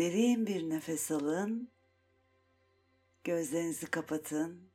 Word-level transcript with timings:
Derin 0.00 0.46
bir 0.46 0.70
nefes 0.70 1.10
alın. 1.10 1.68
Gözlerinizi 3.24 3.86
kapatın. 3.86 4.70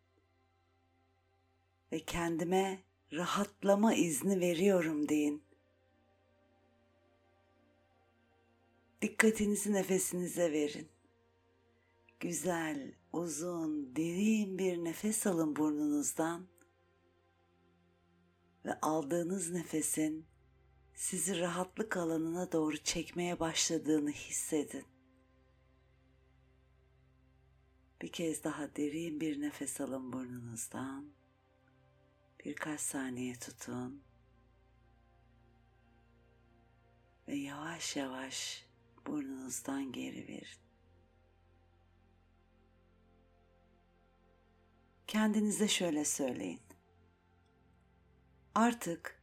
Ve 1.92 2.00
kendime 2.00 2.84
rahatlama 3.14 3.94
izni 3.94 4.40
veriyorum 4.40 5.10
deyin. 5.10 5.44
Dikkatinizi 9.02 9.74
nefesinize 9.74 10.52
verin. 10.52 10.88
Güzel, 12.20 12.94
uzun, 13.14 13.96
derin 13.96 14.58
bir 14.60 14.78
nefes 14.78 15.28
alın 15.28 15.56
burnunuzdan 15.56 16.48
ve 18.66 18.80
aldığınız 18.82 19.52
nefesin 19.52 20.26
sizi 20.94 21.40
rahatlık 21.40 21.98
alanına 21.98 22.52
doğru 22.52 22.78
çekmeye 22.78 23.40
başladığını 23.40 24.12
hissedin. 24.12 24.95
Bir 28.02 28.12
kez 28.12 28.44
daha 28.44 28.76
derin 28.76 29.20
bir 29.20 29.42
nefes 29.42 29.82
alın 29.82 30.14
burnunuzdan. 30.14 31.10
Birkaç 32.46 32.82
saniye 32.82 33.36
tutun. 33.40 34.04
Ve 37.28 37.36
yavaş 37.36 37.96
yavaş 37.96 38.66
burnunuzdan 39.08 39.92
geri 39.92 40.28
verin. 40.28 40.60
Kendinize 45.08 45.68
şöyle 45.68 46.06
söyleyin. 46.06 46.62
Artık 48.56 49.22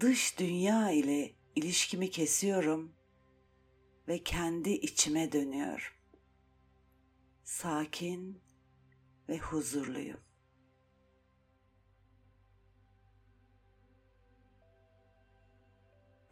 dış 0.00 0.38
dünya 0.38 0.90
ile 0.90 1.32
ilişkimi 1.56 2.10
kesiyorum 2.10 2.92
ve 4.08 4.22
kendi 4.22 4.70
içime 4.70 5.32
dönüyorum. 5.32 6.01
Sakin 7.52 8.42
ve 9.28 9.38
huzurluyum. 9.38 10.20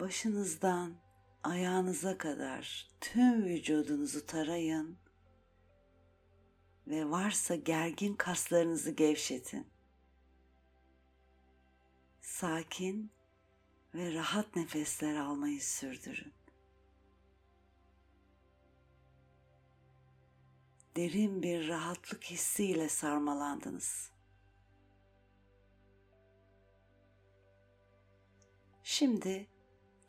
Başınızdan 0.00 0.94
ayağınıza 1.42 2.18
kadar 2.18 2.88
tüm 3.00 3.44
vücudunuzu 3.44 4.26
tarayın 4.26 4.98
ve 6.86 7.10
varsa 7.10 7.54
gergin 7.54 8.14
kaslarınızı 8.14 8.90
gevşetin. 8.90 9.66
Sakin 12.20 13.12
ve 13.94 14.14
rahat 14.14 14.56
nefesler 14.56 15.16
almayı 15.16 15.60
sürdürün. 15.60 16.39
Derin 20.96 21.42
bir 21.42 21.68
rahatlık 21.68 22.24
hissiyle 22.24 22.88
sarmalandınız. 22.88 24.10
Şimdi 28.82 29.46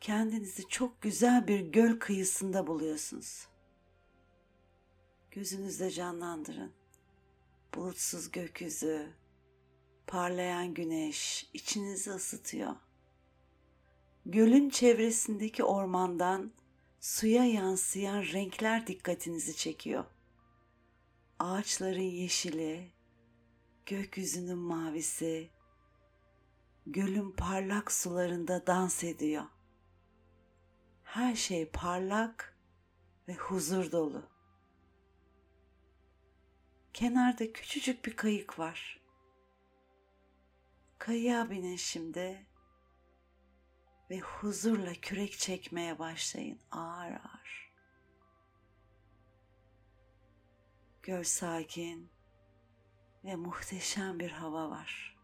kendinizi 0.00 0.68
çok 0.68 1.02
güzel 1.02 1.48
bir 1.48 1.60
göl 1.60 1.98
kıyısında 1.98 2.66
buluyorsunuz. 2.66 3.48
Gözünüzde 5.30 5.90
canlandırın. 5.90 6.72
Bulutsuz 7.74 8.30
gökyüzü, 8.30 9.12
parlayan 10.06 10.74
güneş 10.74 11.50
içinizi 11.52 12.10
ısıtıyor. 12.10 12.74
Gölün 14.26 14.70
çevresindeki 14.70 15.64
ormandan 15.64 16.52
suya 17.00 17.44
yansıyan 17.44 18.22
renkler 18.22 18.86
dikkatinizi 18.86 19.56
çekiyor. 19.56 20.04
Ağaçların 21.42 22.00
yeşili, 22.00 22.92
gökyüzünün 23.86 24.58
mavisi, 24.58 25.50
gölün 26.86 27.30
parlak 27.30 27.92
sularında 27.92 28.66
dans 28.66 29.04
ediyor. 29.04 29.44
Her 31.04 31.34
şey 31.34 31.68
parlak 31.70 32.56
ve 33.28 33.34
huzur 33.34 33.92
dolu. 33.92 34.22
Kenarda 36.94 37.52
küçücük 37.52 38.04
bir 38.04 38.16
kayık 38.16 38.58
var. 38.58 39.00
Kayığa 40.98 41.50
binin 41.50 41.76
şimdi 41.76 42.46
ve 44.10 44.20
huzurla 44.20 44.92
kürek 44.92 45.38
çekmeye 45.38 45.98
başlayın 45.98 46.58
ağır 46.70 47.12
ağır. 47.12 47.71
Göl 51.02 51.22
sakin 51.22 52.10
ve 53.24 53.36
muhteşem 53.36 54.18
bir 54.18 54.30
hava 54.30 54.70
var. 54.70 55.18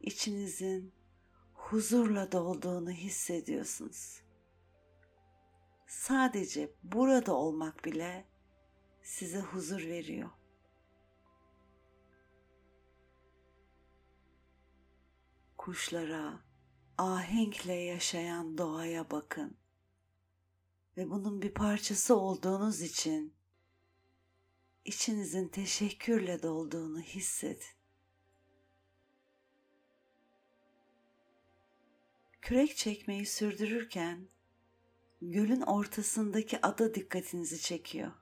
İçinizin 0.00 0.94
huzurla 1.54 2.32
dolduğunu 2.32 2.90
hissediyorsunuz. 2.90 4.22
Sadece 5.86 6.74
burada 6.82 7.34
olmak 7.34 7.84
bile 7.84 8.28
size 9.02 9.40
huzur 9.40 9.80
veriyor. 9.80 10.30
Kuşlara, 15.56 16.40
ahenkle 16.98 17.74
yaşayan 17.74 18.58
doğaya 18.58 19.10
bakın 19.10 19.56
ve 20.96 21.10
bunun 21.10 21.42
bir 21.42 21.54
parçası 21.54 22.16
olduğunuz 22.16 22.80
için 22.80 23.39
içinizin 24.84 25.48
teşekkürle 25.48 26.42
dolduğunu 26.42 27.00
hissedin. 27.00 27.80
Kürek 32.42 32.76
çekmeyi 32.76 33.26
sürdürürken 33.26 34.28
gölün 35.22 35.60
ortasındaki 35.60 36.66
ada 36.66 36.94
dikkatinizi 36.94 37.60
çekiyor. 37.60 38.12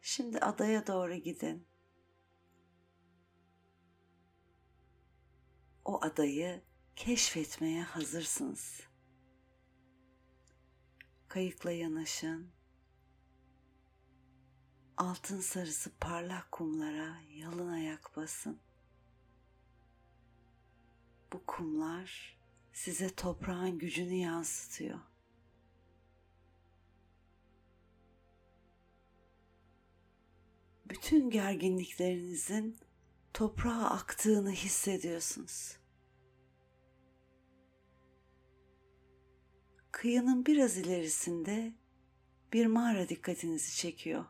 Şimdi 0.00 0.38
adaya 0.38 0.86
doğru 0.86 1.14
gidin. 1.14 1.66
O 5.84 6.04
adayı 6.04 6.62
keşfetmeye 6.96 7.82
hazırsınız. 7.82 8.80
Kayıkla 11.28 11.70
yanaşın. 11.70 12.57
Altın 14.98 15.40
sarısı 15.40 15.90
parlak 16.00 16.52
kumlara 16.52 17.16
yalın 17.34 17.68
ayak 17.68 18.16
basın. 18.16 18.58
Bu 21.32 21.46
kumlar 21.46 22.38
size 22.72 23.14
toprağın 23.14 23.78
gücünü 23.78 24.14
yansıtıyor. 24.14 24.98
Bütün 30.90 31.30
gerginliklerinizin 31.30 32.78
toprağa 33.34 33.90
aktığını 33.90 34.50
hissediyorsunuz. 34.50 35.76
kıyının 39.92 40.46
biraz 40.46 40.76
ilerisinde 40.76 41.72
bir 42.52 42.66
mağara 42.66 43.08
dikkatinizi 43.08 43.76
çekiyor. 43.76 44.24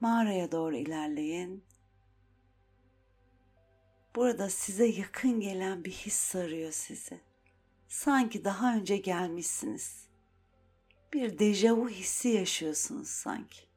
Mağaraya 0.00 0.52
doğru 0.52 0.76
ilerleyin. 0.76 1.64
Burada 4.16 4.50
size 4.50 4.86
yakın 4.86 5.40
gelen 5.40 5.84
bir 5.84 5.90
his 5.90 6.14
sarıyor 6.14 6.72
sizi. 6.72 7.20
Sanki 7.88 8.44
daha 8.44 8.76
önce 8.76 8.96
gelmişsiniz. 8.96 10.08
Bir 11.12 11.38
dejavu 11.38 11.88
hissi 11.88 12.28
yaşıyorsunuz 12.28 13.08
sanki. 13.08 13.68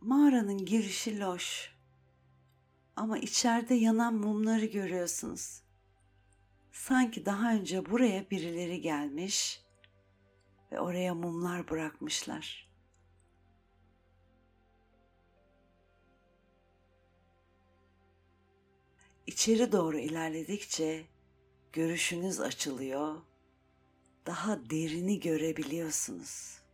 Mağaranın 0.00 0.64
girişi 0.64 1.20
loş. 1.20 1.76
Ama 2.96 3.18
içeride 3.18 3.74
yanan 3.74 4.14
mumları 4.14 4.66
görüyorsunuz. 4.66 5.65
Sanki 6.76 7.26
daha 7.26 7.54
önce 7.54 7.86
buraya 7.86 8.30
birileri 8.30 8.80
gelmiş 8.80 9.62
ve 10.72 10.80
oraya 10.80 11.14
mumlar 11.14 11.70
bırakmışlar. 11.70 12.70
İçeri 19.26 19.72
doğru 19.72 19.98
ilerledikçe 19.98 21.06
görüşünüz 21.72 22.40
açılıyor. 22.40 23.16
Daha 24.26 24.70
derini 24.70 25.20
görebiliyorsunuz. 25.20 26.66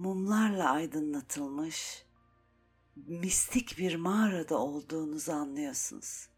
mumlarla 0.00 0.70
aydınlatılmış 0.70 2.04
mistik 2.96 3.78
bir 3.78 3.94
mağarada 3.94 4.58
olduğunuzu 4.58 5.32
anlıyorsunuz. 5.32 6.28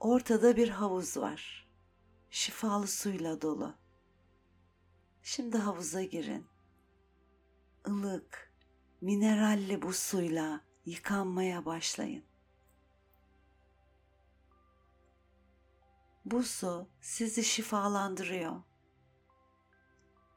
Ortada 0.00 0.56
bir 0.56 0.68
havuz 0.68 1.16
var. 1.16 1.68
Şifalı 2.30 2.86
suyla 2.86 3.42
dolu. 3.42 3.74
Şimdi 5.22 5.58
havuza 5.58 6.02
girin. 6.02 6.46
Ilık, 7.86 8.52
mineralli 9.00 9.82
bu 9.82 9.92
suyla 9.92 10.60
yıkanmaya 10.86 11.64
başlayın. 11.64 12.24
Bu 16.24 16.42
su 16.42 16.88
sizi 17.00 17.44
şifalandırıyor. 17.44 18.62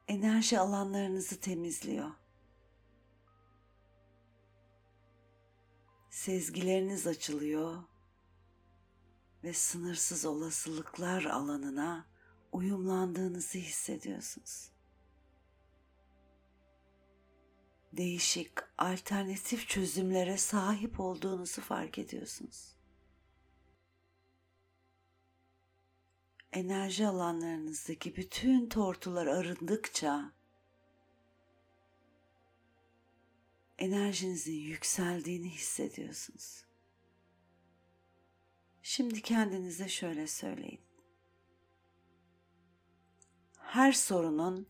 Enerji 0.08 0.60
alanlarınızı 0.60 1.40
temizliyor. 1.40 2.12
Sezgileriniz 6.10 7.08
açılıyor 7.08 7.84
ve 9.44 9.54
sınırsız 9.54 10.26
olasılıklar 10.26 11.24
alanına 11.24 12.06
uyumlandığınızı 12.52 13.58
hissediyorsunuz. 13.58 14.72
Değişik, 17.94 18.52
alternatif 18.78 19.68
çözümlere 19.68 20.38
sahip 20.38 21.00
olduğunuzu 21.00 21.62
fark 21.62 21.98
ediyorsunuz. 21.98 22.76
Enerji 26.54 27.08
alanlarınızdaki 27.08 28.16
bütün 28.16 28.70
tortular 28.70 29.28
arındıkça 29.28 30.32
enerjinizin 33.78 34.60
yükseldiğini 34.60 35.50
hissediyorsunuz. 35.50 36.71
Şimdi 38.92 39.22
kendinize 39.22 39.88
şöyle 39.88 40.28
söyleyin. 40.28 40.82
Her 43.58 43.92
sorunun 43.92 44.68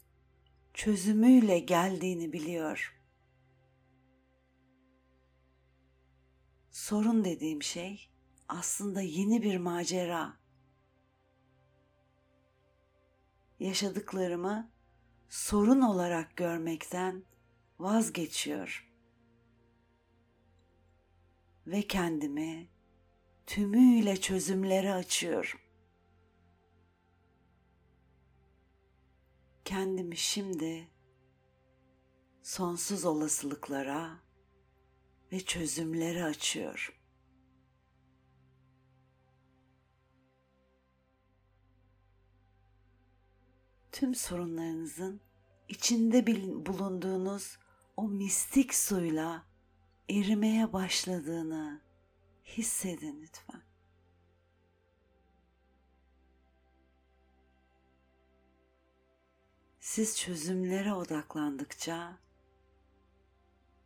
çözümüyle 0.73 1.59
geldiğini 1.59 2.33
biliyor. 2.33 3.01
Sorun 6.71 7.25
dediğim 7.25 7.63
şey 7.63 8.09
aslında 8.47 9.01
yeni 9.01 9.44
bir 9.44 9.57
macera. 9.57 10.38
Yaşadıklarımı 13.59 14.71
sorun 15.29 15.81
olarak 15.81 16.38
görmekten 16.38 17.24
vazgeçiyor 17.79 18.91
ve 21.67 21.81
kendimi 21.81 22.67
tümüyle 23.51 24.21
çözümlere 24.21 24.94
açıyorum. 24.94 25.59
Kendimi 29.65 30.18
şimdi 30.18 30.88
sonsuz 32.42 33.06
olasılıklara 33.06 34.19
ve 35.31 35.39
çözümlere 35.39 36.24
açıyorum. 36.24 36.94
Tüm 43.92 44.15
sorunlarınızın 44.15 45.21
içinde 45.68 46.27
bulunduğunuz 46.65 47.57
o 47.98 48.07
mistik 48.07 48.74
suyla 48.74 49.45
erimeye 50.09 50.74
başladığını 50.74 51.90
hissedin 52.57 53.21
lütfen. 53.21 53.62
Siz 59.80 60.18
çözümlere 60.18 60.94
odaklandıkça 60.94 62.19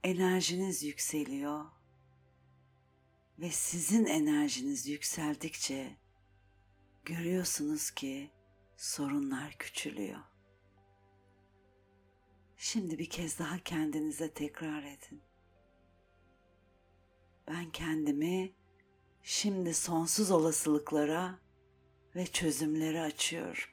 enerjiniz 0.04 0.84
yükseliyor 0.84 1.66
ve 3.40 3.52
sizin 3.52 4.06
enerjiniz 4.06 4.88
yükseldikçe 4.88 5.98
görüyorsunuz 7.06 7.92
ki 7.92 8.32
sorunlar 8.78 9.58
küçülüyor. 9.58 10.20
Şimdi 12.58 12.98
bir 13.00 13.10
kez 13.10 13.40
daha 13.40 13.60
kendinize 13.60 14.34
tekrar 14.34 14.84
edin. 14.84 15.22
Ben 17.48 17.72
kendimi 17.72 18.54
şimdi 19.24 19.74
sonsuz 19.74 20.32
olasılıklara 20.32 21.40
ve 22.16 22.26
çözümlere 22.26 23.02
açıyorum. 23.02 23.70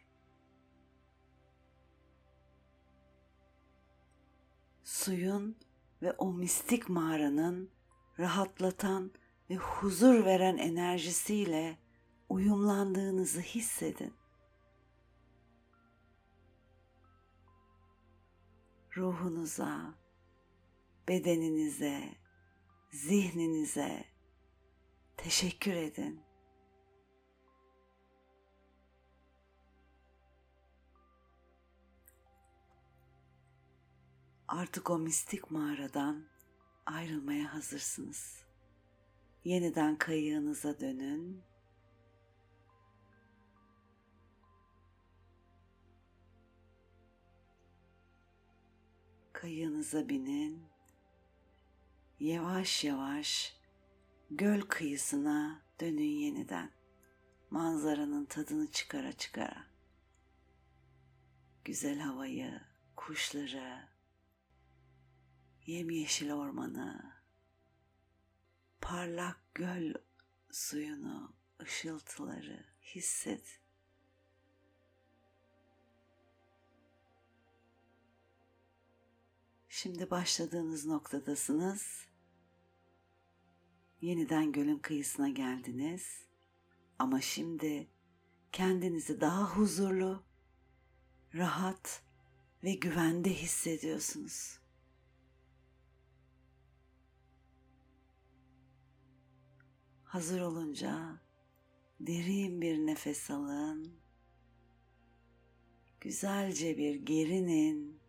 Suyun 4.84 5.56
ve 6.02 6.12
o 6.12 6.32
mistik 6.32 6.88
mağaranın 6.88 7.70
rahatlatan 8.18 9.12
ve 9.50 9.56
huzur 9.56 10.24
veren 10.24 10.56
enerjisiyle 10.56 11.78
uyumlandığınızı 12.28 13.40
hissedin. 13.40 14.14
Ruhunuza, 18.96 19.94
bedeninize, 21.08 22.21
zihninize 22.92 24.04
teşekkür 25.16 25.72
edin. 25.72 26.20
Artık 34.48 34.90
o 34.90 34.98
mistik 34.98 35.50
mağaradan 35.50 36.24
ayrılmaya 36.86 37.54
hazırsınız. 37.54 38.44
Yeniden 39.44 39.98
kayığınıza 39.98 40.80
dönün. 40.80 41.42
Kayığınıza 49.32 50.08
binin 50.08 50.71
yavaş 52.22 52.84
yavaş 52.84 53.56
göl 54.30 54.60
kıyısına 54.60 55.62
dönün 55.80 56.02
yeniden. 56.02 56.70
Manzaranın 57.50 58.24
tadını 58.24 58.70
çıkara 58.70 59.12
çıkara. 59.12 59.64
Güzel 61.64 61.98
havayı, 61.98 62.60
kuşları, 62.96 63.88
yemyeşil 65.66 66.32
ormanı, 66.32 67.12
parlak 68.80 69.54
göl 69.54 69.94
suyunu, 70.50 71.34
ışıltıları 71.62 72.64
hisset. 72.82 73.60
Şimdi 79.68 80.10
başladığınız 80.10 80.86
noktadasınız 80.86 82.11
Yeniden 84.02 84.52
gölün 84.52 84.78
kıyısına 84.78 85.28
geldiniz. 85.28 86.26
Ama 86.98 87.20
şimdi 87.20 87.86
kendinizi 88.52 89.20
daha 89.20 89.56
huzurlu, 89.56 90.22
rahat 91.34 92.02
ve 92.64 92.74
güvende 92.74 93.34
hissediyorsunuz. 93.34 94.58
Hazır 100.04 100.40
olunca 100.40 101.20
derin 102.00 102.60
bir 102.60 102.78
nefes 102.78 103.30
alın. 103.30 103.92
Güzelce 106.00 106.78
bir 106.78 106.94
gerinin. 106.94 108.00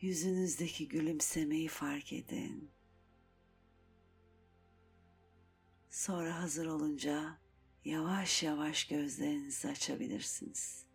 Yüzünüzdeki 0.00 0.88
gülümsemeyi 0.88 1.68
fark 1.68 2.12
edin. 2.12 2.70
Sonra 5.92 6.40
hazır 6.42 6.66
olunca 6.66 7.38
yavaş 7.84 8.42
yavaş 8.42 8.84
gözlerinizi 8.84 9.68
açabilirsiniz. 9.68 10.86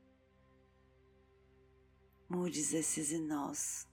Mucize 2.30 2.84
sizinle 2.84 3.38
olsun. 3.38 3.90